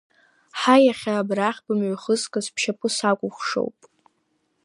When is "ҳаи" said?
0.59-0.83